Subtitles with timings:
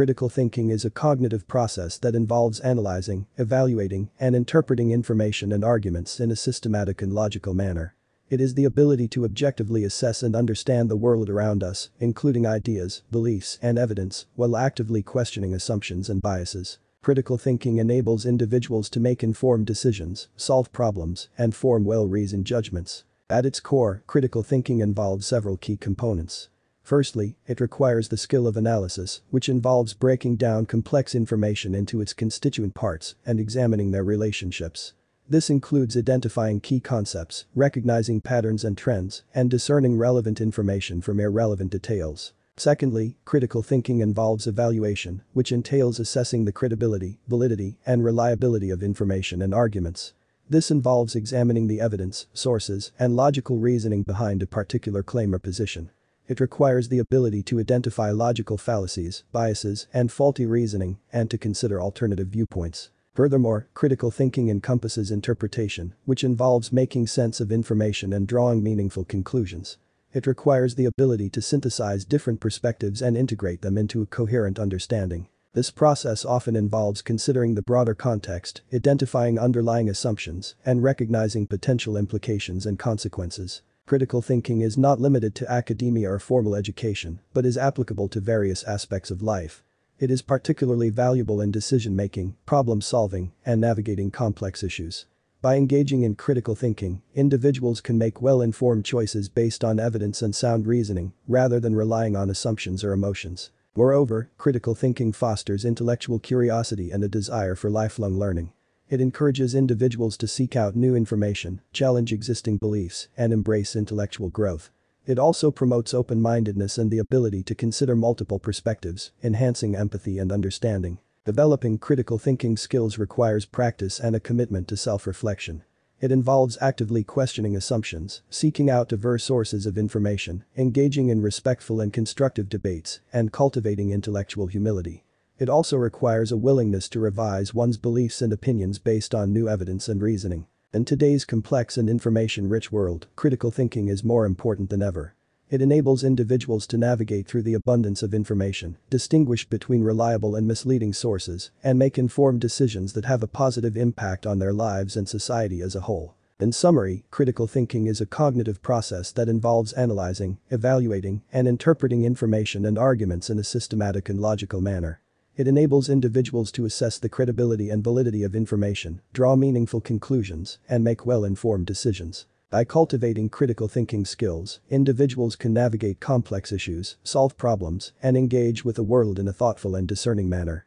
[0.00, 6.18] Critical thinking is a cognitive process that involves analyzing, evaluating, and interpreting information and arguments
[6.18, 7.94] in a systematic and logical manner.
[8.30, 13.02] It is the ability to objectively assess and understand the world around us, including ideas,
[13.10, 16.78] beliefs, and evidence, while actively questioning assumptions and biases.
[17.02, 23.04] Critical thinking enables individuals to make informed decisions, solve problems, and form well-reasoned judgments.
[23.28, 26.48] At its core, critical thinking involves several key components.
[26.82, 32.12] Firstly, it requires the skill of analysis, which involves breaking down complex information into its
[32.12, 34.94] constituent parts and examining their relationships.
[35.28, 41.70] This includes identifying key concepts, recognizing patterns and trends, and discerning relevant information from irrelevant
[41.70, 42.32] details.
[42.56, 49.40] Secondly, critical thinking involves evaluation, which entails assessing the credibility, validity, and reliability of information
[49.40, 50.14] and arguments.
[50.48, 55.90] This involves examining the evidence, sources, and logical reasoning behind a particular claim or position.
[56.30, 61.82] It requires the ability to identify logical fallacies, biases, and faulty reasoning, and to consider
[61.82, 62.90] alternative viewpoints.
[63.14, 69.76] Furthermore, critical thinking encompasses interpretation, which involves making sense of information and drawing meaningful conclusions.
[70.12, 75.26] It requires the ability to synthesize different perspectives and integrate them into a coherent understanding.
[75.54, 82.66] This process often involves considering the broader context, identifying underlying assumptions, and recognizing potential implications
[82.66, 83.62] and consequences.
[83.90, 88.62] Critical thinking is not limited to academia or formal education, but is applicable to various
[88.62, 89.64] aspects of life.
[89.98, 95.06] It is particularly valuable in decision-making, problem-solving, and navigating complex issues.
[95.42, 100.68] By engaging in critical thinking, individuals can make well-informed choices based on evidence and sound
[100.68, 103.50] reasoning, rather than relying on assumptions or emotions.
[103.74, 108.52] Moreover, critical thinking fosters intellectual curiosity and a desire for lifelong learning.
[108.90, 114.70] It encourages individuals to seek out new information, challenge existing beliefs, and embrace intellectual growth.
[115.06, 120.98] It also promotes open-mindedness and the ability to consider multiple perspectives, enhancing empathy and understanding.
[121.24, 125.62] Developing critical thinking skills requires practice and a commitment to self-reflection.
[126.00, 131.92] It involves actively questioning assumptions, seeking out diverse sources of information, engaging in respectful and
[131.92, 135.04] constructive debates, and cultivating intellectual humility.
[135.40, 139.88] It also requires a willingness to revise one's beliefs and opinions based on new evidence
[139.88, 140.46] and reasoning.
[140.74, 145.14] In today's complex and information-rich world, critical thinking is more important than ever.
[145.48, 150.92] It enables individuals to navigate through the abundance of information, distinguish between reliable and misleading
[150.92, 155.62] sources, and make informed decisions that have a positive impact on their lives and society
[155.62, 156.16] as a whole.
[156.38, 162.66] In summary, critical thinking is a cognitive process that involves analyzing, evaluating, and interpreting information
[162.66, 165.00] and arguments in a systematic and logical manner.
[165.36, 170.84] It enables individuals to assess the credibility and validity of information, draw meaningful conclusions, and
[170.84, 172.26] make well-informed decisions.
[172.50, 178.76] By cultivating critical thinking skills, individuals can navigate complex issues, solve problems, and engage with
[178.76, 180.66] the world in a thoughtful and discerning manner.